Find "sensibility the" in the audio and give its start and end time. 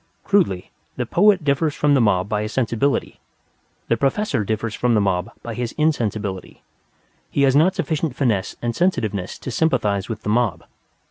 2.53-3.95